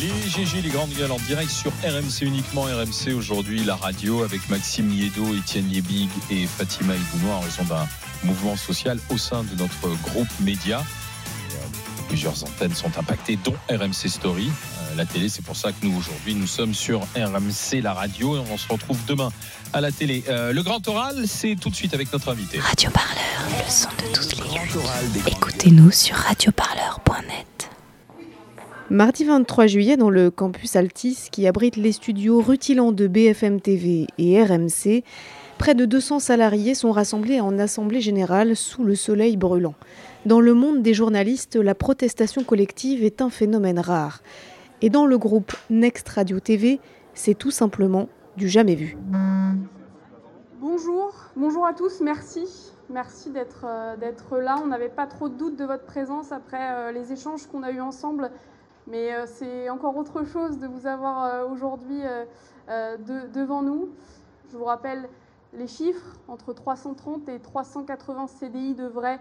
Les 0.00 0.30
GG, 0.30 0.62
les 0.62 0.68
grandes 0.68 0.92
gueules 0.92 1.10
en 1.10 1.18
direct 1.18 1.50
sur 1.50 1.72
RMC 1.82 2.22
uniquement. 2.22 2.62
RMC 2.62 3.14
aujourd'hui, 3.16 3.64
la 3.64 3.74
radio 3.74 4.22
avec 4.22 4.48
Maxime 4.48 4.86
Niedo, 4.86 5.34
Étienne 5.34 5.68
Yebig 5.70 6.08
et 6.30 6.46
Fatima 6.46 6.94
Ibounois 6.94 7.34
en 7.34 7.40
raison 7.40 7.64
d'un 7.64 7.88
mouvement 8.22 8.56
social 8.56 9.00
au 9.10 9.18
sein 9.18 9.42
de 9.42 9.56
notre 9.56 9.88
groupe 10.04 10.28
média. 10.40 10.84
Plusieurs 12.06 12.44
antennes 12.44 12.74
sont 12.74 12.96
impactées, 12.96 13.38
dont 13.42 13.56
RMC 13.68 14.08
Story. 14.08 14.48
Euh, 14.48 14.94
la 14.96 15.04
télé, 15.04 15.28
c'est 15.28 15.44
pour 15.44 15.56
ça 15.56 15.72
que 15.72 15.84
nous, 15.84 15.96
aujourd'hui, 15.98 16.34
nous 16.34 16.46
sommes 16.46 16.74
sur 16.74 17.00
RMC, 17.16 17.80
la 17.82 17.92
radio, 17.92 18.36
et 18.36 18.42
on 18.50 18.56
se 18.56 18.68
retrouve 18.68 18.98
demain 19.06 19.30
à 19.72 19.80
la 19.80 19.90
télé. 19.90 20.22
Euh, 20.28 20.52
le 20.52 20.62
grand 20.62 20.86
oral, 20.86 21.26
c'est 21.26 21.56
tout 21.56 21.70
de 21.70 21.74
suite 21.74 21.92
avec 21.92 22.12
notre 22.12 22.30
invité. 22.30 22.60
Radio 22.60 22.90
Parleur, 22.90 23.64
le 23.64 23.70
son 23.70 23.88
de 23.88 24.14
toutes 24.14 24.36
les 24.36 24.60
luttes. 24.60 25.26
Écoutez-nous 25.26 25.90
sur 25.90 26.14
radioparleur.net. 26.16 27.57
Mardi 28.90 29.24
23 29.24 29.66
juillet, 29.66 29.98
dans 29.98 30.08
le 30.08 30.30
campus 30.30 30.74
Altis 30.74 31.28
qui 31.30 31.46
abrite 31.46 31.76
les 31.76 31.92
studios 31.92 32.40
rutilants 32.40 32.90
de 32.90 33.06
BFM 33.06 33.60
TV 33.60 34.06
et 34.16 34.42
RMC, 34.42 35.04
près 35.58 35.74
de 35.74 35.84
200 35.84 36.20
salariés 36.20 36.74
sont 36.74 36.90
rassemblés 36.90 37.38
en 37.42 37.58
assemblée 37.58 38.00
générale 38.00 38.56
sous 38.56 38.84
le 38.84 38.94
soleil 38.94 39.36
brûlant. 39.36 39.74
Dans 40.24 40.40
le 40.40 40.54
monde 40.54 40.80
des 40.80 40.94
journalistes, 40.94 41.56
la 41.56 41.74
protestation 41.74 42.44
collective 42.44 43.04
est 43.04 43.20
un 43.20 43.28
phénomène 43.28 43.78
rare. 43.78 44.22
Et 44.80 44.88
dans 44.88 45.04
le 45.04 45.18
groupe 45.18 45.52
Next 45.68 46.08
Radio 46.08 46.40
TV, 46.40 46.80
c'est 47.12 47.34
tout 47.36 47.50
simplement 47.50 48.08
du 48.38 48.48
jamais 48.48 48.74
vu. 48.74 48.96
Bonjour, 50.62 51.12
bonjour 51.36 51.66
à 51.66 51.74
tous, 51.74 52.00
merci. 52.00 52.72
Merci 52.88 53.30
d'être 53.30 53.66
euh, 53.66 54.40
là. 54.40 54.56
On 54.64 54.68
n'avait 54.68 54.88
pas 54.88 55.06
trop 55.06 55.28
de 55.28 55.34
doute 55.34 55.56
de 55.56 55.66
votre 55.66 55.84
présence 55.84 56.32
après 56.32 56.72
euh, 56.72 56.90
les 56.90 57.12
échanges 57.12 57.46
qu'on 57.46 57.62
a 57.62 57.70
eus 57.70 57.82
ensemble, 57.82 58.30
mais 58.88 59.14
euh, 59.14 59.26
c'est 59.26 59.70
encore 59.70 59.96
autre 59.96 60.24
chose 60.24 60.58
de 60.58 60.66
vous 60.66 60.86
avoir 60.86 61.48
aujourd'hui 61.50 62.02
devant 62.68 63.62
nous. 63.62 63.88
Je 64.50 64.56
vous 64.56 64.64
rappelle 64.64 65.08
les 65.52 65.66
chiffres, 65.66 66.16
entre 66.28 66.52
330 66.52 67.28
et 67.28 67.38
380 67.38 68.26
CDI 68.26 68.74
devraient 68.74 69.18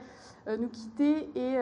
euh, 0.47 0.57
nous 0.57 0.67
quitter 0.67 1.29
et 1.35 1.57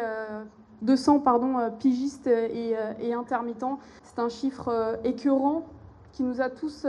200 0.82 1.18
euh, 1.18 1.20
pardon, 1.20 1.60
euh, 1.60 1.70
pigistes 1.70 2.28
et, 2.28 3.14
intermittents. 3.14 3.80
C'est 4.04 4.20
un 4.20 4.30
chiffre 4.30 5.00
écœurant 5.04 5.66
qui 6.12 6.24
nous 6.24 6.42
a 6.42 6.50
tous 6.50 6.88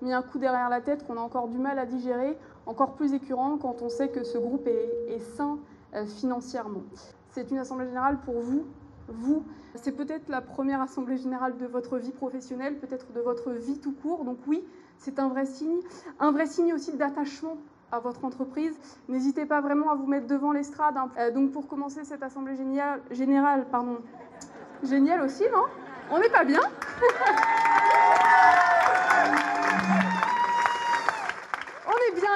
mis 0.00 0.12
un 0.12 0.22
coup 0.22 0.38
derrière 0.38 0.68
la 0.68 0.80
tête, 0.80 1.06
qu'on 1.06 1.16
a 1.16 1.20
encore 1.20 1.48
du 1.48 1.58
mal 1.58 1.78
à 1.78 1.86
digérer, 1.86 2.38
encore 2.66 2.92
plus 2.92 3.12
écœurant 3.12 3.58
quand 3.58 3.82
on 3.82 3.88
sait 3.88 4.08
que 4.08 4.22
ce 4.22 4.38
groupe 4.38 4.66
est 4.66 5.18
sain 5.36 5.58
financièrement. 6.06 6.82
C'est 7.30 7.50
une 7.50 7.58
assemblée 7.58 7.86
générale 7.86 8.18
pour 8.24 8.40
vous, 8.40 8.64
vous. 9.12 9.44
C'est 9.74 9.92
peut-être 9.92 10.28
la 10.28 10.40
première 10.40 10.80
assemblée 10.80 11.16
générale 11.16 11.56
de 11.58 11.66
votre 11.66 11.98
vie 11.98 12.12
professionnelle, 12.12 12.78
peut-être 12.78 13.12
de 13.12 13.20
votre 13.20 13.52
vie 13.52 13.78
tout 13.78 13.92
court. 13.92 14.24
Donc 14.24 14.38
oui, 14.46 14.64
c'est 14.98 15.18
un 15.18 15.28
vrai 15.28 15.46
signe. 15.46 15.80
Un 16.18 16.32
vrai 16.32 16.46
signe 16.46 16.74
aussi 16.74 16.96
d'attachement 16.96 17.56
à 17.92 17.98
votre 17.98 18.24
entreprise. 18.24 18.78
N'hésitez 19.08 19.46
pas 19.46 19.60
vraiment 19.60 19.90
à 19.90 19.94
vous 19.94 20.06
mettre 20.06 20.26
devant 20.26 20.52
l'estrade. 20.52 20.96
Hein. 20.96 21.10
Euh, 21.18 21.30
donc 21.30 21.52
pour 21.52 21.68
commencer 21.68 22.04
cette 22.04 22.22
assemblée 22.22 22.56
générale, 22.56 23.00
générale 23.10 23.66
pardon, 23.70 23.98
géniale 24.82 25.22
aussi, 25.22 25.44
non? 25.52 25.64
On 26.10 26.18
n'est 26.18 26.28
pas 26.28 26.44
bien? 26.44 26.60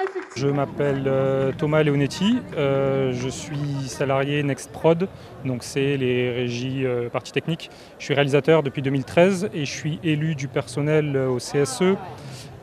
Effectivement. 0.02 0.34
Je 0.36 0.46
m'appelle 0.48 1.04
euh, 1.06 1.52
Thomas 1.56 1.82
Leonetti, 1.82 2.38
euh, 2.56 3.12
je 3.12 3.28
suis 3.28 3.88
salarié 3.88 4.42
Nextprod, 4.42 5.08
donc 5.44 5.62
c'est 5.62 5.96
les 5.96 6.30
régies 6.30 6.84
euh, 6.84 7.08
parties 7.08 7.32
techniques. 7.32 7.70
Je 7.98 8.04
suis 8.04 8.14
réalisateur 8.14 8.62
depuis 8.62 8.82
2013 8.82 9.50
et 9.54 9.64
je 9.64 9.70
suis 9.70 10.00
élu 10.02 10.34
du 10.34 10.48
personnel 10.48 11.16
au 11.16 11.38
CSE 11.38 11.96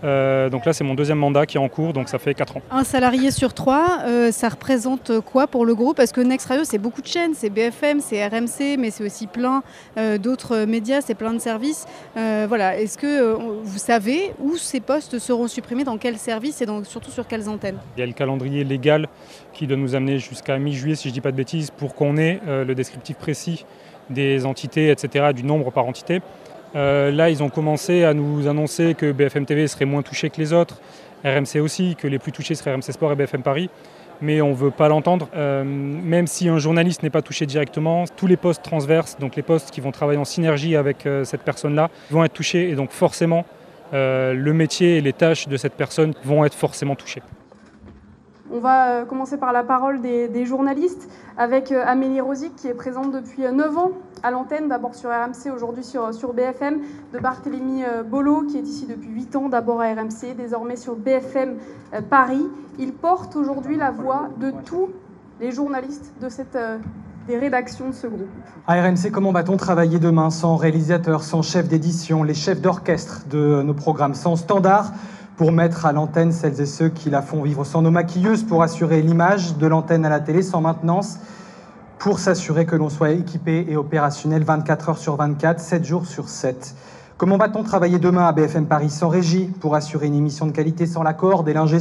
euh, 0.04 0.50
donc 0.50 0.66
là, 0.66 0.74
c'est 0.74 0.84
mon 0.84 0.96
deuxième 0.96 1.18
mandat 1.18 1.46
qui 1.46 1.58
est 1.58 1.60
en 1.60 1.70
cours, 1.70 1.94
donc 1.94 2.10
ça 2.10 2.20
fait 2.20 2.34
4 2.34 2.58
ans. 2.58 2.62
Un 2.72 2.84
salarié 2.84 3.32
sur 3.32 3.54
trois, 3.54 4.00
euh, 4.06 4.32
ça 4.32 4.50
représente 4.50 5.20
quoi 5.22 5.48
pour 5.48 5.66
le 5.66 5.76
groupe? 5.76 5.98
Parce 5.98 6.12
que 6.12 6.22
Next 6.22 6.48
Radio, 6.48 6.64
c'est 6.64 6.78
beaucoup 6.78 7.02
de 7.02 7.08
chaînes, 7.08 7.34
c'est 7.34 7.50
BFM, 7.50 8.00
c'est 8.00 8.26
RMC, 8.26 8.78
mais 8.78 8.90
c'est 8.90 9.04
aussi 9.04 9.28
plein 9.28 9.64
euh, 9.98 10.18
d'autres 10.18 10.66
médias, 10.66 11.02
c'est 11.02 11.16
plein 11.16 11.34
de 11.34 11.40
services. 11.40 11.86
voilà, 12.16 12.78
est-ce 12.78 12.98
que 12.98 13.34
vous 13.64 13.78
savez 13.78 14.34
où 14.40 14.58
ces 14.58 14.80
postes 14.80 15.20
seront 15.20 15.48
supprimés, 15.48 15.84
dans 15.84 15.98
quels 15.98 16.18
services 16.18 16.62
et 16.62 16.68
surtout 16.84 17.12
sur 17.12 17.28
quelles 17.28 17.50
antennes? 17.50 17.78
Il 17.98 18.00
y 18.00 18.04
a 18.04 18.06
le 18.06 18.14
calendrier 18.14 18.64
légal 18.64 19.08
qui 19.54 19.68
doit 19.68 19.78
nous 19.78 19.96
amener 19.96 20.20
jusqu'à 20.20 20.58
mi-juillet, 20.58 20.96
si 20.96 21.04
je 21.04 21.10
ne 21.10 21.14
dis 21.14 21.22
pas 21.22 21.32
de 21.32 21.38
bêtises, 21.38 21.72
pour 21.72 21.96
qu'on 21.96 22.18
ait 22.18 22.40
le 22.48 22.74
descriptif 22.74 23.18
précis 23.18 23.66
des 24.10 24.46
entités, 24.46 24.90
etc., 24.90 25.34
du 25.34 25.44
nombre 25.44 25.72
par 25.72 25.86
entité. 25.86 26.22
Euh, 26.76 27.12
là, 27.12 27.30
ils 27.30 27.44
ont 27.44 27.50
commencé 27.50 28.04
à 28.04 28.14
nous 28.14 28.48
annoncer 28.48 28.96
que 28.96 29.12
BFM 29.12 29.46
TV 29.46 29.68
serait 29.68 29.86
moins 29.86 30.02
touché 30.02 30.30
que 30.30 30.38
les 30.38 30.54
autres, 30.54 30.80
RMC 31.24 31.60
aussi, 31.62 31.96
que 31.96 32.08
les 32.08 32.20
plus 32.20 32.32
touchés 32.32 32.56
seraient 32.56 32.74
RMC 32.74 32.92
Sport 32.92 33.12
et 33.12 33.16
BFM 33.16 33.44
Paris. 33.44 33.70
Mais 34.22 34.42
on 34.42 34.50
ne 34.50 34.56
veut 34.56 34.72
pas 34.72 34.88
l'entendre. 34.88 35.30
Euh, 35.36 35.64
même 35.64 36.28
si 36.28 36.48
un 36.48 36.60
journaliste 36.60 37.02
n'est 37.02 37.10
pas 37.10 37.24
touché 37.24 37.46
directement, 37.46 38.06
tous 38.16 38.28
les 38.28 38.38
postes 38.38 38.64
transverses, 38.64 39.18
donc 39.20 39.36
les 39.36 39.42
postes 39.42 39.72
qui 39.72 39.82
vont 39.82 39.92
travailler 39.92 40.20
en 40.20 40.26
synergie 40.26 40.76
avec 40.76 41.06
euh, 41.06 41.24
cette 41.24 41.42
personne-là, 41.42 41.90
vont 42.12 42.24
être 42.24 42.34
touchés. 42.34 42.70
Et 42.70 42.76
donc 42.76 42.92
forcément, 42.92 43.46
le 43.94 44.52
métier 44.52 44.98
et 44.98 45.02
les 45.02 45.12
tâches 45.12 45.50
de 45.50 45.58
cette 45.58 45.74
personne 45.74 46.14
vont 46.24 46.46
être 46.46 46.56
forcément 46.56 46.96
touchés. 46.96 47.22
On 48.54 48.60
va 48.60 49.06
commencer 49.06 49.38
par 49.38 49.54
la 49.54 49.64
parole 49.64 50.02
des, 50.02 50.46
journalistes 50.46 51.08
avec 51.38 51.72
Amélie 51.72 52.20
Rosic 52.20 52.54
qui 52.58 52.68
est 52.68 52.74
présente 52.74 53.14
depuis 53.14 53.44
9 53.44 53.78
ans 53.78 53.92
à 54.24 54.32
l'antenne, 54.32 54.68
d'abord 54.68 54.94
sur 54.94 55.10
RMC, 55.10 55.54
aujourd'hui 55.56 55.86
sur, 55.86 56.34
BFM, 56.34 56.82
de 57.14 57.20
Barthélémy 57.20 57.84
euh, 57.86 58.04
Bolo, 58.04 58.44
qui 58.44 58.58
est 58.58 58.64
ici 58.64 58.86
depuis 58.88 59.10
8 59.10 59.36
ans, 59.38 59.50
d'abord 59.50 59.82
à 59.82 59.86
RMC, 59.86 60.36
désormais 60.36 60.76
sur 60.76 60.96
BFM 60.96 61.56
euh, 61.94 62.02
Paris. 62.02 62.46
Il 62.78 62.92
porte 62.92 63.38
aujourd'hui 63.38 63.78
la 63.78 63.92
voix 63.92 64.28
de 64.40 64.52
tous 64.66 64.90
les 65.40 65.52
journalistes 65.52 66.14
de 66.22 66.28
euh, 66.56 66.78
des 67.28 67.38
rédactions 67.38 67.88
de 67.88 67.94
ce 67.94 68.08
groupe. 68.08 68.30
RMC, 68.68 69.12
comment 69.12 69.32
va-t-on 69.32 69.56
travailler 69.56 69.98
demain 69.98 70.30
sans 70.30 70.58
réalisateur, 70.58 71.24
sans 71.24 71.42
chef 71.42 71.70
d'édition, 71.70 72.24
les 72.24 72.34
chefs 72.34 72.60
d'orchestre 72.60 73.26
de 73.30 73.62
nos 73.62 73.74
programmes, 73.74 74.14
sans 74.14 74.36
standard 74.36 74.92
pour 75.38 75.52
mettre 75.52 75.86
à 75.86 75.92
l'antenne 75.92 76.32
celles 76.32 76.60
et 76.62 76.66
ceux 76.66 76.90
qui 76.90 77.10
la 77.10 77.22
font 77.22 77.42
vivre, 77.42 77.66
sans 77.66 77.82
nos 77.82 77.92
maquilleuses 77.92 78.44
pour 78.44 78.64
assurer 78.64 79.02
l'image 79.02 79.58
de 79.58 79.68
l'antenne 79.68 80.06
à 80.06 80.10
la 80.10 80.20
télé, 80.20 80.42
sans 80.42 80.62
maintenance 80.62 81.18
pour 82.02 82.18
s'assurer 82.18 82.66
que 82.66 82.76
l'on 82.76 82.90
soit 82.90 83.12
équipé 83.12 83.68
et 83.70 83.78
opérationnel 83.78 84.44
24 84.44 84.90
heures 84.90 84.98
sur 84.98 85.16
24, 85.18 85.60
7 85.60 85.86
jours 85.86 86.08
sur 86.08 86.30
7. 86.30 86.76
Comment 87.22 87.38
va-t-on 87.38 87.62
travailler 87.62 88.00
demain 88.00 88.26
à 88.26 88.32
BFM 88.32 88.66
Paris 88.66 88.90
sans 88.90 89.08
régie 89.08 89.46
pour 89.60 89.76
assurer 89.76 90.08
une 90.08 90.16
émission 90.16 90.48
de 90.48 90.52
qualité 90.52 90.88
sans 90.88 91.04
l'accord 91.04 91.44
des 91.44 91.54
l'ingé 91.54 91.78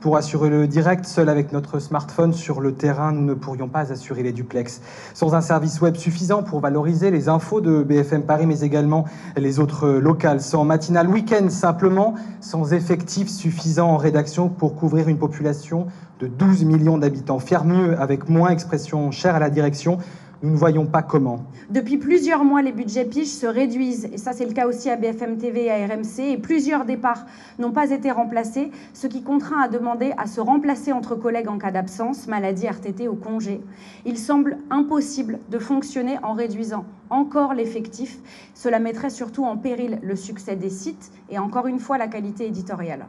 pour 0.00 0.16
assurer 0.16 0.50
le 0.50 0.66
direct 0.66 1.04
seul 1.04 1.28
avec 1.28 1.52
notre 1.52 1.78
smartphone 1.78 2.32
sur 2.32 2.60
le 2.60 2.74
terrain 2.74 3.12
nous 3.12 3.22
ne 3.22 3.34
pourrions 3.34 3.68
pas 3.68 3.92
assurer 3.92 4.24
les 4.24 4.32
duplex 4.32 4.80
sans 5.14 5.36
un 5.36 5.42
service 5.42 5.80
web 5.80 5.94
suffisant 5.94 6.42
pour 6.42 6.58
valoriser 6.58 7.12
les 7.12 7.28
infos 7.28 7.60
de 7.60 7.84
BFM 7.84 8.24
Paris 8.24 8.46
mais 8.46 8.62
également 8.62 9.04
les 9.36 9.60
autres 9.60 9.86
locales. 9.88 10.40
Sans 10.40 10.64
matinal 10.64 11.08
week-end 11.08 11.50
simplement 11.50 12.16
sans 12.40 12.72
effectifs 12.72 13.28
suffisants 13.28 13.90
en 13.90 13.96
rédaction 13.96 14.48
pour 14.48 14.74
couvrir 14.74 15.08
une 15.08 15.18
population 15.18 15.86
de 16.18 16.26
12 16.26 16.64
millions 16.64 16.98
d'habitants. 16.98 17.38
Faire 17.38 17.64
mieux 17.64 17.96
avec 18.00 18.28
moins 18.28 18.50
expression 18.50 19.12
chère 19.12 19.36
à 19.36 19.38
la 19.38 19.50
direction 19.50 19.98
nous 20.42 20.50
ne 20.50 20.56
voyons 20.56 20.86
pas 20.86 21.02
comment. 21.02 21.40
Depuis 21.70 21.96
plusieurs 21.96 22.44
mois, 22.44 22.62
les 22.62 22.72
budgets 22.72 23.04
piges 23.04 23.28
se 23.28 23.46
réduisent, 23.46 24.08
et 24.12 24.18
ça 24.18 24.32
c'est 24.32 24.44
le 24.44 24.52
cas 24.52 24.66
aussi 24.66 24.90
à 24.90 24.96
BFM 24.96 25.38
TV 25.38 25.66
et 25.66 25.70
à 25.70 25.86
RMC, 25.86 26.20
et 26.20 26.38
plusieurs 26.38 26.84
départs 26.84 27.26
n'ont 27.58 27.72
pas 27.72 27.90
été 27.90 28.10
remplacés, 28.10 28.70
ce 28.92 29.06
qui 29.06 29.22
contraint 29.22 29.60
à 29.60 29.68
demander 29.68 30.12
à 30.18 30.26
se 30.26 30.40
remplacer 30.40 30.92
entre 30.92 31.14
collègues 31.14 31.48
en 31.48 31.58
cas 31.58 31.70
d'absence, 31.70 32.26
maladie, 32.26 32.66
RTT 32.66 33.08
ou 33.08 33.14
congé. 33.14 33.60
Il 34.04 34.18
semble 34.18 34.58
impossible 34.70 35.38
de 35.50 35.58
fonctionner 35.58 36.18
en 36.22 36.32
réduisant 36.32 36.84
encore 37.10 37.54
l'effectif. 37.54 38.18
Cela 38.54 38.78
mettrait 38.78 39.10
surtout 39.10 39.44
en 39.44 39.56
péril 39.56 39.98
le 40.02 40.16
succès 40.16 40.56
des 40.56 40.70
sites 40.70 41.12
et 41.30 41.38
encore 41.38 41.66
une 41.66 41.78
fois 41.78 41.98
la 41.98 42.08
qualité 42.08 42.46
éditoriale. 42.46 43.06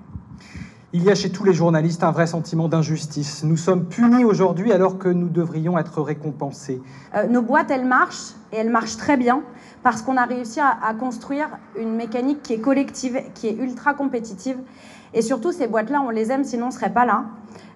Il 0.97 1.03
y 1.03 1.11
a 1.11 1.15
chez 1.15 1.29
tous 1.29 1.43
les 1.43 1.53
journalistes 1.53 2.05
un 2.05 2.11
vrai 2.11 2.25
sentiment 2.25 2.69
d'injustice. 2.69 3.43
Nous 3.43 3.57
sommes 3.57 3.83
punis 3.83 4.23
aujourd'hui 4.23 4.71
alors 4.71 4.97
que 4.97 5.09
nous 5.09 5.27
devrions 5.27 5.77
être 5.77 6.01
récompensés. 6.01 6.81
Euh, 7.15 7.27
nos 7.27 7.41
boîtes, 7.41 7.69
elles 7.69 7.83
marchent, 7.83 8.31
et 8.53 8.55
elles 8.59 8.69
marchent 8.69 8.95
très 8.95 9.17
bien, 9.17 9.41
parce 9.83 10.01
qu'on 10.01 10.15
a 10.15 10.23
réussi 10.23 10.61
à, 10.61 10.93
construire 10.93 11.49
une 11.77 11.93
mécanique 11.97 12.41
qui 12.43 12.53
est 12.53 12.59
collective, 12.59 13.21
qui 13.33 13.47
est 13.47 13.57
ultra 13.57 13.93
compétitive. 13.93 14.55
Et 15.13 15.21
surtout, 15.21 15.51
ces 15.51 15.67
boîtes-là, 15.67 16.01
on 16.01 16.11
les 16.11 16.31
aime, 16.31 16.45
sinon 16.45 16.67
on 16.67 16.69
ne 16.69 16.73
serait 16.73 16.93
pas 16.93 17.05
là. 17.05 17.25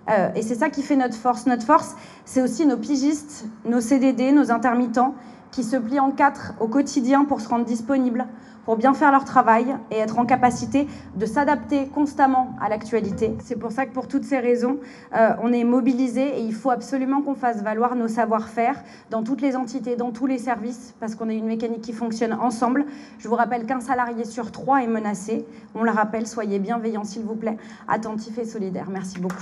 Euh, 0.09 0.29
et 0.35 0.41
c'est 0.41 0.55
ça 0.55 0.69
qui 0.69 0.81
fait 0.81 0.95
notre 0.95 1.15
force. 1.15 1.45
Notre 1.45 1.65
force, 1.65 1.97
c'est 2.23 2.41
aussi 2.41 2.65
nos 2.65 2.77
pigistes, 2.77 3.47
nos 3.65 3.81
CDD, 3.81 4.31
nos 4.31 4.49
intermittents, 4.49 5.13
qui 5.51 5.65
se 5.65 5.75
plient 5.75 5.99
en 5.99 6.11
quatre 6.11 6.53
au 6.61 6.69
quotidien 6.69 7.25
pour 7.25 7.41
se 7.41 7.49
rendre 7.49 7.65
disponibles, 7.65 8.27
pour 8.69 8.77
bien 8.77 8.93
faire 8.93 9.11
leur 9.11 9.25
travail 9.25 9.75
et 9.89 9.97
être 9.97 10.19
en 10.19 10.27
capacité 10.27 10.85
de 11.15 11.25
s'adapter 11.25 11.87
constamment 11.87 12.55
à 12.61 12.69
l'actualité. 12.69 13.35
C'est 13.43 13.55
pour 13.55 13.71
ça 13.71 13.87
que 13.87 13.91
pour 13.91 14.07
toutes 14.07 14.25
ces 14.25 14.37
raisons, 14.37 14.77
euh, 15.15 15.31
on 15.41 15.51
est 15.51 15.63
mobilisé 15.63 16.37
et 16.37 16.41
il 16.41 16.53
faut 16.53 16.69
absolument 16.69 17.23
qu'on 17.23 17.33
fasse 17.33 17.63
valoir 17.63 17.95
nos 17.95 18.07
savoir-faire 18.07 18.75
dans 19.09 19.23
toutes 19.23 19.41
les 19.41 19.55
entités, 19.55 19.95
dans 19.95 20.11
tous 20.11 20.27
les 20.27 20.37
services, 20.37 20.93
parce 20.99 21.15
qu'on 21.15 21.29
est 21.29 21.35
une 21.35 21.47
mécanique 21.47 21.81
qui 21.81 21.93
fonctionne 21.93 22.33
ensemble. 22.33 22.85
Je 23.17 23.27
vous 23.27 23.33
rappelle 23.33 23.65
qu'un 23.65 23.79
salarié 23.79 24.23
sur 24.23 24.51
trois 24.51 24.83
est 24.83 24.87
menacé. 24.87 25.47
On 25.73 25.81
le 25.81 25.89
rappelle, 25.89 26.27
soyez 26.27 26.59
bienveillants 26.59 27.05
s'il 27.05 27.23
vous 27.23 27.33
plaît, 27.33 27.57
attentifs 27.87 28.37
et 28.37 28.45
solidaires. 28.45 28.91
Merci 28.91 29.17
beaucoup. 29.19 29.41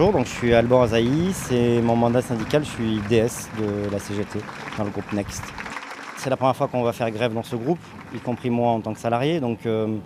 Bonjour, 0.00 0.14
donc 0.14 0.28
je 0.28 0.32
suis 0.32 0.54
Alban 0.54 0.80
Azaï, 0.80 1.30
c'est 1.34 1.82
mon 1.82 1.94
mandat 1.94 2.22
syndical, 2.22 2.64
je 2.64 2.70
suis 2.70 3.00
DS 3.10 3.50
de 3.60 3.90
la 3.92 3.98
CGT 3.98 4.38
dans 4.78 4.84
le 4.84 4.88
groupe 4.88 5.12
Next. 5.12 5.42
C'est 6.16 6.30
la 6.30 6.38
première 6.38 6.56
fois 6.56 6.68
qu'on 6.68 6.82
va 6.82 6.94
faire 6.94 7.10
grève 7.10 7.34
dans 7.34 7.42
ce 7.42 7.54
groupe, 7.54 7.78
y 8.14 8.18
compris 8.18 8.48
moi 8.48 8.70
en 8.70 8.80
tant 8.80 8.94
que 8.94 8.98
salarié, 8.98 9.40
donc 9.40 9.66
euh, 9.66 9.98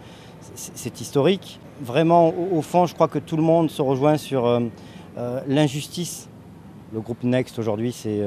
c'est 0.57 1.01
historique. 1.01 1.61
Vraiment, 1.81 2.35
au, 2.53 2.61
fond, 2.61 2.87
je 2.87 2.95
crois 2.95 3.07
que 3.07 3.21
tout 3.21 3.37
le 3.37 3.45
monde 3.45 3.71
se 3.71 3.83
rejoint 3.83 4.17
sur 4.17 4.47
euh, 4.47 4.63
euh, 5.17 5.41
l'injustice 5.47 6.29
le 6.95 7.01
groupe 7.01 7.25
Next 7.25 7.59
aujourd'hui, 7.59 7.93
c'est 7.93 8.23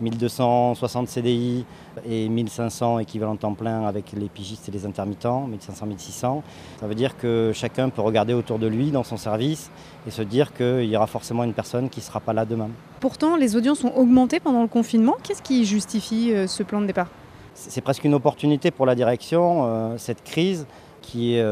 1260 0.00 1.04
euh, 1.04 1.10
CDI 1.10 1.64
et 2.04 2.28
1500 2.28 2.98
équivalents 2.98 3.36
temps 3.36 3.54
plein 3.54 3.86
avec 3.86 4.12
les 4.12 4.28
pigistes 4.28 4.68
et 4.68 4.72
les 4.72 4.84
intermittents, 4.84 5.48
1500-1600. 5.48 6.42
Ça 6.80 6.86
veut 6.86 6.94
dire 6.94 7.16
que 7.16 7.52
chacun 7.54 7.88
peut 7.88 8.02
regarder 8.02 8.34
autour 8.34 8.58
de 8.58 8.66
lui 8.66 8.90
dans 8.90 9.04
son 9.04 9.16
service 9.16 9.70
et 10.06 10.10
se 10.10 10.22
dire 10.22 10.52
qu'il 10.52 10.84
y 10.84 10.96
aura 10.96 11.06
forcément 11.06 11.44
une 11.44 11.54
personne 11.54 11.88
qui 11.88 12.00
ne 12.00 12.04
sera 12.04 12.20
pas 12.20 12.32
là 12.32 12.44
demain. 12.44 12.68
Pourtant, 13.00 13.36
les 13.36 13.54
audiences 13.54 13.84
ont 13.84 13.96
augmenté 13.96 14.40
pendant 14.40 14.62
le 14.62 14.68
confinement. 14.68 15.16
Qu'est-ce 15.22 15.42
qui 15.42 15.64
justifie 15.64 16.34
euh, 16.34 16.46
ce 16.48 16.64
plan 16.64 16.80
de 16.80 16.86
départ? 16.86 17.08
C'est 17.54 17.80
presque 17.80 18.04
une 18.04 18.14
opportunité 18.14 18.70
pour 18.70 18.86
la 18.86 18.94
direction, 18.94 19.64
euh, 19.64 19.94
cette 19.96 20.22
crise 20.24 20.66
qui 21.08 21.36
est 21.36 21.44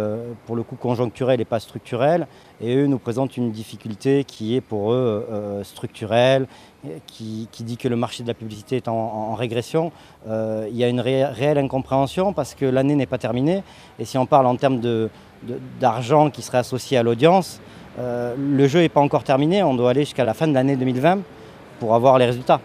pour 0.45 0.55
le 0.55 0.63
coup 0.63 0.77
conjoncturelle 0.77 1.41
et 1.41 1.47
pas 1.47 1.61
structurelle, 1.61 2.27
et 2.61 2.77
eux 2.77 2.87
nous 2.87 2.99
présentent 2.99 3.37
une 3.37 3.51
difficulté 3.51 4.25
qui 4.25 4.55
est 4.55 4.61
pour 4.61 4.93
eux 4.93 5.27
euh, 5.31 5.65
structurelle, 5.65 6.47
qui, 7.07 7.49
dit 7.61 7.77
que 7.77 7.89
le 7.89 7.97
marché 7.97 8.23
de 8.23 8.29
la 8.29 8.35
publicité 8.35 8.77
est 8.77 8.89
en, 8.89 9.35
régression. 9.35 9.93
Euh, 10.29 10.69
il 10.71 10.77
y 10.77 10.85
a 10.85 10.89
une 10.89 11.01
réelle 11.01 11.59
incompréhension 11.59 12.33
parce 12.33 12.55
que 12.55 12.65
l'année 12.65 12.95
n'est 12.95 13.07
pas 13.07 13.19
terminée, 13.19 13.63
et 13.99 14.05
si 14.05 14.19
on 14.19 14.27
parle 14.27 14.47
en 14.47 14.57
termes 14.57 14.81
d'argent 15.81 16.31
qui 16.31 16.43
serait 16.43 16.59
associé 16.59 16.99
à 16.99 17.03
l'audience, 17.03 17.61
euh, 17.99 18.35
le 18.39 18.69
jeu 18.69 18.81
n'est 18.81 18.91
pas 18.91 19.01
encore 19.01 19.25
terminé, 19.25 19.63
on 19.63 19.75
doit 19.75 19.91
aller 19.91 20.05
jusqu'à 20.05 20.25
la 20.25 20.35
fin 20.35 20.47
de 20.47 20.53
l'année 20.53 20.77
2020 20.77 21.21
pour 21.81 21.95
avoir 21.95 22.19
les 22.19 22.27
résultats. 22.27 22.61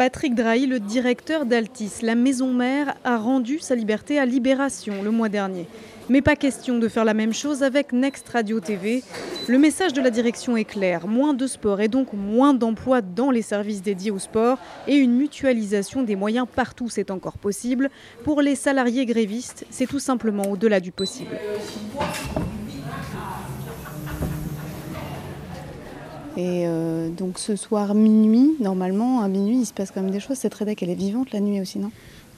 Patrick 0.00 0.34
Drahi, 0.34 0.66
le 0.66 0.80
directeur 0.80 1.44
d'Altis, 1.44 2.00
la 2.00 2.14
maison 2.14 2.54
mère, 2.54 2.94
a 3.04 3.18
rendu 3.18 3.58
sa 3.58 3.74
liberté 3.74 4.18
à 4.18 4.24
Libération 4.24 5.02
le 5.02 5.10
mois 5.10 5.28
dernier. 5.28 5.66
Mais 6.08 6.22
pas 6.22 6.36
question 6.36 6.78
de 6.78 6.88
faire 6.88 7.04
la 7.04 7.12
même 7.12 7.34
chose 7.34 7.62
avec 7.62 7.92
Next 7.92 8.26
Radio 8.30 8.60
TV. 8.60 9.04
Le 9.46 9.58
message 9.58 9.92
de 9.92 10.00
la 10.00 10.08
direction 10.08 10.56
est 10.56 10.64
clair, 10.64 11.06
moins 11.06 11.34
de 11.34 11.46
sport 11.46 11.82
et 11.82 11.88
donc 11.88 12.14
moins 12.14 12.54
d'emplois 12.54 13.02
dans 13.02 13.30
les 13.30 13.42
services 13.42 13.82
dédiés 13.82 14.10
au 14.10 14.18
sport 14.18 14.56
et 14.88 14.96
une 14.96 15.12
mutualisation 15.12 16.02
des 16.02 16.16
moyens 16.16 16.46
partout 16.50 16.88
c'est 16.88 17.10
encore 17.10 17.36
possible. 17.36 17.90
Pour 18.24 18.40
les 18.40 18.54
salariés 18.54 19.04
grévistes, 19.04 19.66
c'est 19.68 19.86
tout 19.86 19.98
simplement 19.98 20.44
au-delà 20.50 20.80
du 20.80 20.92
possible. 20.92 21.36
Et 26.36 26.64
euh, 26.66 27.10
donc 27.10 27.38
ce 27.38 27.56
soir 27.56 27.94
minuit, 27.94 28.52
normalement, 28.60 29.22
à 29.22 29.28
minuit, 29.28 29.60
il 29.60 29.66
se 29.66 29.72
passe 29.72 29.90
quand 29.90 30.02
même 30.02 30.12
des 30.12 30.20
choses. 30.20 30.38
Cette 30.38 30.54
rédac, 30.54 30.82
elle 30.82 30.90
est 30.90 30.94
vivante 30.94 31.32
la 31.32 31.40
nuit 31.40 31.60
aussi, 31.60 31.78
non? 31.78 31.90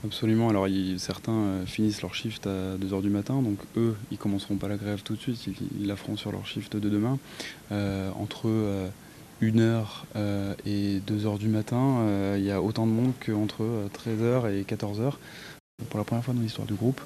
Absolument. 0.04 0.48
Alors 0.48 0.66
certains 0.96 1.32
euh, 1.32 1.66
finissent 1.66 2.02
leur 2.02 2.14
shift 2.14 2.46
à 2.46 2.76
2h 2.76 3.02
du 3.02 3.10
matin, 3.10 3.40
donc 3.42 3.58
eux, 3.76 3.94
ils 4.10 4.18
commenceront 4.18 4.56
pas 4.56 4.68
la 4.68 4.76
grève 4.76 5.02
tout 5.02 5.14
de 5.14 5.20
suite, 5.20 5.46
ils, 5.78 5.86
la 5.86 5.94
feront 5.94 6.16
sur 6.16 6.32
leur 6.32 6.46
shift 6.46 6.76
de 6.76 6.88
demain. 6.88 7.18
Euh, 7.70 8.10
entre 8.18 8.48
1h 9.42 9.84
et 10.66 11.00
2h 11.06 11.38
du 11.38 11.48
matin, 11.48 12.04
il 12.36 12.44
y 12.44 12.50
a 12.50 12.60
autant 12.60 12.86
de 12.86 12.92
monde 12.92 13.12
qu'entre 13.24 13.64
13h 13.94 14.52
et 14.52 14.62
14h. 14.62 15.12
Pour 15.90 15.98
la 15.98 16.04
première 16.04 16.24
fois 16.24 16.34
dans 16.34 16.40
l'histoire 16.40 16.66
du 16.66 16.74
groupe, 16.74 17.00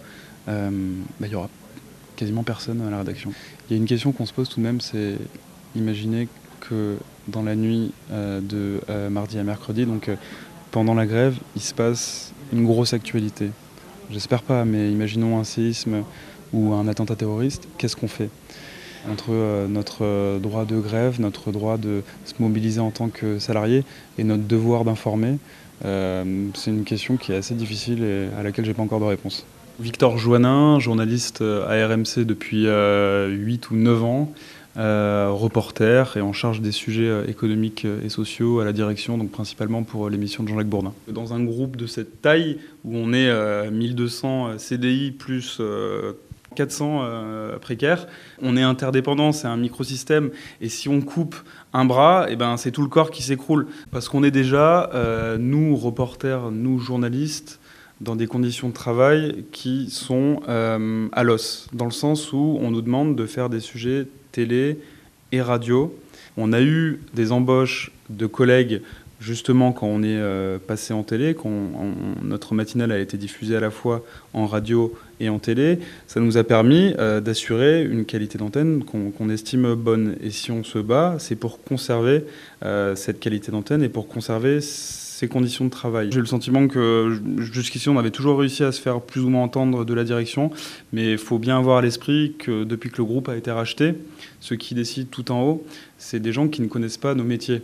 bah, 0.47 0.71
il 1.21 1.29
y 1.29 1.35
aura 1.35 1.51
quasiment 2.15 2.45
personne 2.45 2.81
à 2.81 2.91
la 2.91 2.99
rédaction. 2.99 3.33
Il 3.69 3.75
y 3.75 3.79
a 3.79 3.79
une 3.79 3.87
question 3.87 4.13
qu'on 4.13 4.27
se 4.27 4.33
pose 4.33 4.49
tout 4.49 4.61
de 4.61 4.65
même, 4.65 4.81
c'est 4.81 5.19
imaginer 5.75 6.29
dans 7.29 7.43
la 7.43 7.55
nuit 7.55 7.93
euh, 8.11 8.41
de 8.41 8.81
euh, 8.89 9.11
mardi 9.11 9.39
à 9.39 9.43
mercredi, 9.43 9.85
donc 9.85 10.09
euh, 10.09 10.17
pendant 10.71 10.95
la 10.95 11.07
grève, 11.07 11.37
il 11.57 11.63
se 11.63 11.75
passe 11.75 12.33
une 12.53 12.65
grosse 12.65 12.93
actualité. 12.93 13.51
J'espère 14.11 14.43
pas, 14.43 14.65
mais 14.65 14.91
imaginons 14.91 15.39
un 15.39 15.45
séisme 15.45 16.05
ou 16.53 16.73
un 16.75 16.87
attentat 16.87 17.17
terroriste, 17.17 17.69
qu'est-ce 17.79 17.97
qu'on 17.97 18.09
fait? 18.09 18.31
Entre 19.11 19.67
notre 19.69 20.39
droit 20.41 20.65
de 20.65 20.81
grève, 20.81 21.21
notre 21.21 21.53
droit 21.53 21.77
de 21.77 22.03
se 22.25 22.35
mobiliser 22.41 22.81
en 22.81 22.91
tant 22.91 23.09
que 23.09 23.39
salarié 23.39 23.85
et 24.19 24.25
notre 24.25 24.43
devoir 24.43 24.85
d'informer 24.85 25.39
C'est 25.83 26.71
une 26.71 26.83
question 26.85 27.17
qui 27.17 27.33
est 27.33 27.37
assez 27.37 27.55
difficile 27.55 28.03
et 28.03 28.29
à 28.37 28.43
laquelle 28.43 28.65
j'ai 28.65 28.75
pas 28.75 28.83
encore 28.83 28.99
de 28.99 29.05
réponse. 29.05 29.47
Victor 29.79 30.17
Joannin, 30.19 30.79
journaliste 30.79 31.43
à 31.43 31.87
RMC 31.87 32.25
depuis 32.25 32.67
8 32.67 33.71
ou 33.71 33.77
9 33.77 34.05
ans, 34.05 34.33
euh, 34.79 35.31
reporter 35.31 36.19
et 36.19 36.21
en 36.21 36.35
charge 36.35 36.61
des 36.61 36.71
sujets 36.71 37.09
euh, 37.09 37.27
économiques 37.27 37.87
euh, 37.87 38.05
et 38.05 38.11
sociaux 38.11 38.61
à 38.61 38.65
la 38.67 38.75
direction, 38.75 39.17
donc 39.17 39.31
principalement 39.31 39.85
pour 39.85 40.11
l'émission 40.11 40.43
de 40.43 40.51
Jean-Jacques 40.51 40.67
Bourdin. 40.67 40.93
Dans 41.09 41.33
un 41.33 41.43
groupe 41.43 41.77
de 41.79 41.87
cette 41.87 42.21
taille, 42.21 42.59
où 42.85 42.95
on 42.95 43.15
est 43.15 43.71
1200 43.71 44.59
CDI 44.59 45.13
plus 45.13 45.63
400 46.55 47.05
précaires. 47.61 48.07
On 48.43 48.57
est 48.57 48.63
interdépendant, 48.63 49.33
c'est 49.33 49.49
un 49.49 49.57
microsystème. 49.57 50.31
Et 50.61 50.69
si 50.69 50.89
on 50.89 51.01
coupe 51.01 51.37
un 51.73 51.85
bras, 51.85 52.27
eh 52.29 52.37
ben, 52.37 52.57
c'est 52.57 52.71
tout 52.71 52.83
le 52.83 52.89
corps 52.89 53.11
qui 53.11 53.23
s'écroule. 53.23 53.67
Parce 53.91 54.09
qu'on 54.09 54.23
est 54.23 54.31
déjà, 54.31 54.91
nous, 55.39 55.75
reporters, 55.77 56.51
nous, 56.51 56.79
journalistes, 56.79 57.61
dans 58.01 58.17
des 58.17 58.27
conditions 58.27 58.69
de 58.69 58.75
travail 58.75 59.45
qui 59.53 59.89
sont 59.91 60.41
à 60.47 61.23
l'os, 61.23 61.69
dans 61.73 61.87
le 61.87 61.91
sens 61.91 62.33
où 62.33 62.59
on 62.61 62.71
nous 62.71 62.83
demande 62.83 63.17
de 63.17 63.27
faire 63.27 63.49
des 63.49 63.61
sujets 63.61 64.07
télé 64.33 64.79
et 65.33 65.41
radio. 65.41 65.99
On 66.37 66.53
a 66.53 66.61
eu 66.61 67.01
des 67.15 67.33
embauches 67.33 67.91
de 68.11 68.27
collègues 68.27 68.83
justement 69.21 69.73
quand 69.73 69.87
on 69.87 70.03
est 70.03 70.19
euh, 70.19 70.59
passé 70.59 70.93
en 70.93 71.03
télé, 71.03 71.35
quand 71.35 71.51
notre 72.23 72.55
matinale 72.55 72.93
a 72.93 72.99
été 72.99 73.17
diffusée 73.17 73.57
à 73.57 73.61
la 73.61 73.71
fois 73.71 74.05
en 74.35 74.47
radio 74.47 74.95
et 75.21 75.29
en 75.29 75.39
télé, 75.39 75.79
ça 76.07 76.21
nous 76.21 76.37
a 76.37 76.45
permis 76.45 76.95
euh, 76.99 77.21
d'assurer 77.21 77.83
une 77.83 78.05
qualité 78.05 78.39
d'antenne 78.39 78.85
qu'on 78.85 79.31
estime 79.31 79.75
bonne. 79.75 80.17
Et 80.23 80.31
si 80.31 80.51
on 80.51 80.63
se 80.65 80.79
bat, 80.79 81.17
c'est 81.19 81.37
pour 81.37 81.63
conserver 81.63 82.25
euh, 82.65 82.95
cette 82.95 83.21
qualité 83.21 83.51
d'antenne 83.51 83.83
et 83.83 83.89
pour 83.89 84.09
conserver 84.09 84.61
ces 85.17 85.29
conditions 85.29 85.65
de 85.65 85.71
travail. 85.71 86.11
J'ai 86.13 86.21
le 86.21 86.27
sentiment 86.27 86.69
que 86.69 87.19
jusqu'ici, 87.39 87.89
on 87.89 87.97
avait 87.97 88.11
toujours 88.11 88.39
réussi 88.39 88.65
à 88.65 88.71
se 88.71 88.83
faire 88.83 89.01
plus 89.01 89.23
ou 89.23 89.31
moins 89.31 89.45
entendre 89.45 89.87
de 89.87 89.95
la 89.95 90.05
direction, 90.05 90.51
mais 90.93 91.13
il 91.13 91.19
faut 91.19 91.39
bien 91.39 91.57
avoir 91.57 91.79
à 91.79 91.81
l'esprit 91.81 92.35
que 92.39 92.65
depuis 92.65 92.91
que 92.91 92.99
le 92.99 93.05
groupe 93.05 93.31
a 93.31 93.35
été 93.35 93.51
racheté, 93.51 93.95
ceux 94.41 94.57
qui 94.57 94.75
décident 94.75 95.09
tout 95.11 95.33
en 95.33 95.43
haut, 95.43 95.67
c'est 95.97 96.21
des 96.21 96.35
gens 96.35 96.49
qui 96.49 96.61
ne 96.61 96.67
connaissent 96.67 96.99
pas 96.99 97.15
nos 97.15 97.25
métiers. 97.25 97.63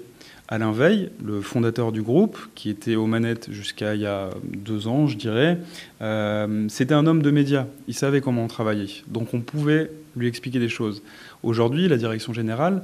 Alain 0.48 0.72
Veil, 0.72 1.10
le 1.22 1.42
fondateur 1.42 1.92
du 1.92 2.00
groupe, 2.00 2.38
qui 2.54 2.70
était 2.70 2.96
aux 2.96 3.06
manettes 3.06 3.50
jusqu'à 3.50 3.96
il 3.96 4.00
y 4.00 4.06
a 4.06 4.30
deux 4.44 4.88
ans, 4.88 5.06
je 5.06 5.18
dirais, 5.18 5.58
euh, 6.00 6.64
c'était 6.70 6.94
un 6.94 7.06
homme 7.06 7.20
de 7.20 7.30
médias. 7.30 7.66
Il 7.86 7.94
savait 7.94 8.22
comment 8.22 8.44
on 8.44 8.48
travaillait. 8.48 9.02
Donc 9.08 9.34
on 9.34 9.40
pouvait 9.40 9.90
lui 10.16 10.26
expliquer 10.26 10.58
des 10.58 10.70
choses. 10.70 11.02
Aujourd'hui, 11.42 11.86
la 11.86 11.98
direction 11.98 12.32
générale, 12.32 12.82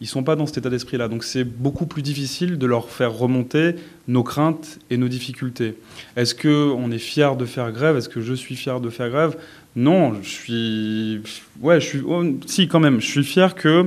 ils 0.00 0.06
sont 0.06 0.22
pas 0.22 0.36
dans 0.36 0.46
cet 0.46 0.58
état 0.58 0.70
d'esprit-là. 0.70 1.08
Donc 1.08 1.24
c'est 1.24 1.44
beaucoup 1.44 1.86
plus 1.86 2.02
difficile 2.02 2.58
de 2.58 2.66
leur 2.66 2.88
faire 2.88 3.12
remonter 3.12 3.74
nos 4.08 4.22
craintes 4.22 4.78
et 4.90 4.96
nos 4.96 5.08
difficultés. 5.08 5.76
Est-ce 6.16 6.34
que 6.34 6.70
on 6.72 6.90
est 6.90 6.98
fier 6.98 7.36
de 7.36 7.44
faire 7.44 7.70
grève? 7.72 7.96
Est-ce 7.96 8.08
que 8.08 8.20
je 8.20 8.34
suis 8.34 8.56
fier 8.56 8.80
de 8.80 8.88
faire 8.90 9.10
grève? 9.10 9.36
Non, 9.76 10.14
je 10.22 10.28
suis 10.28 11.20
ouais, 11.60 11.80
je 11.80 11.86
suis 11.86 12.02
oh, 12.06 12.24
si 12.46 12.66
quand 12.66 12.80
même, 12.80 13.00
je 13.00 13.06
suis 13.06 13.24
fier 13.24 13.54
que 13.54 13.86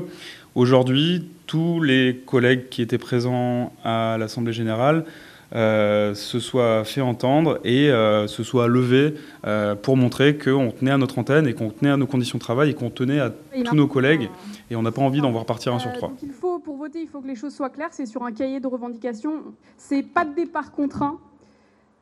aujourd'hui 0.55 1.25
tous 1.47 1.81
les 1.81 2.21
collègues 2.25 2.69
qui 2.69 2.81
étaient 2.81 2.97
présents 2.97 3.73
à 3.83 4.17
l'Assemblée 4.19 4.53
générale 4.53 5.05
euh, 5.53 6.15
se 6.15 6.39
soit 6.39 6.83
fait 6.83 7.01
entendre 7.01 7.59
et 7.63 7.91
euh, 7.91 8.27
se 8.27 8.43
soit 8.43 8.67
levé 8.67 9.13
euh, 9.45 9.75
pour 9.75 9.97
montrer 9.97 10.37
qu'on 10.37 10.71
tenait 10.71 10.91
à 10.91 10.97
notre 10.97 11.19
antenne 11.19 11.45
et 11.47 11.53
qu'on 11.53 11.69
tenait 11.69 11.91
à 11.91 11.97
nos 11.97 12.07
conditions 12.07 12.39
de 12.39 12.43
travail 12.43 12.71
et 12.71 12.73
qu'on 12.73 12.89
tenait 12.89 13.19
à 13.19 13.29
tous 13.29 13.75
nos 13.75 13.87
collègues 13.87 14.29
et 14.71 14.75
on 14.75 14.81
n'a 14.81 14.91
pas 14.91 15.01
envie 15.01 15.21
d'en 15.21 15.31
voir 15.31 15.45
partir 15.45 15.73
un 15.73 15.79
sur 15.79 15.93
trois. 15.93 16.11
il 16.23 16.31
faut, 16.31 16.57
pour 16.57 16.77
voter, 16.77 17.01
il 17.01 17.07
faut 17.07 17.21
que 17.21 17.27
les 17.27 17.35
choses 17.35 17.53
soient 17.53 17.69
claires. 17.69 17.89
C'est 17.91 18.07
sur 18.07 18.23
un 18.23 18.31
cahier 18.31 18.59
de 18.59 18.67
revendications. 18.67 19.43
C'est 19.77 20.01
pas 20.01 20.25
de 20.25 20.33
départ 20.33 20.71
contraint. 20.71 21.19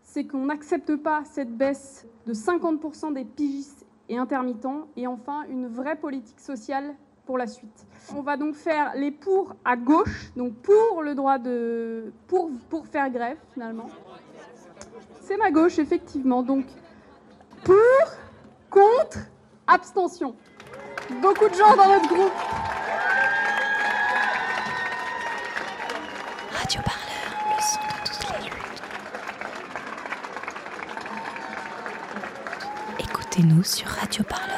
C'est 0.04 0.24
qu'on 0.24 0.46
n'accepte 0.46 0.96
pas 0.96 1.24
cette 1.30 1.56
baisse 1.56 2.06
de 2.28 2.34
50% 2.34 3.14
des 3.14 3.26
pigistes 3.26 3.86
et 4.08 4.18
intermittents, 4.18 4.88
et 4.98 5.08
enfin 5.08 5.44
une 5.50 5.68
vraie 5.68 5.96
politique 5.96 6.40
sociale 6.40 6.94
la 7.38 7.48
suite. 7.48 7.86
On 8.16 8.22
va 8.22 8.38
donc 8.38 8.56
faire 8.56 8.94
les 8.96 9.12
pour 9.12 9.56
à 9.64 9.76
gauche, 9.76 10.32
donc 10.36 10.54
pour 10.56 11.02
le 11.02 11.16
droit 11.16 11.38
de. 11.38 12.12
pour, 12.28 12.50
pour 12.70 12.86
faire 12.88 13.10
grève 13.10 13.38
finalement. 13.54 13.90
C'est 15.22 15.38
ma 15.38 15.52
gauche, 15.52 15.80
effectivement. 15.80 16.44
Donc 16.44 16.66
pour, 17.64 17.76
contre, 18.70 19.20
abstention. 19.68 20.36
Beaucoup 21.22 21.48
de 21.48 21.54
gens 21.54 21.76
dans 21.76 21.88
notre 21.88 22.08
groupe. 22.08 22.32
Radio 26.54 26.82
Parleur, 26.82 27.30
le 27.50 27.62
son 27.62 27.80
de 27.80 28.08
toutes 28.08 28.30
les 28.30 28.44
luttes. 28.46 28.84
Écoutez-nous 33.00 33.64
sur 33.64 33.88
radioparleur.net. 33.88 34.51